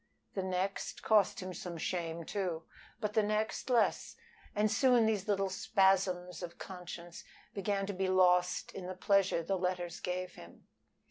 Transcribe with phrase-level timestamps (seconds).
[0.33, 2.63] The next cost him some shame, too,
[2.99, 4.15] but the next less,
[4.55, 9.59] and soon these little spasms of conscience began to be lost in the pleasure the
[9.59, 10.65] letters gave him.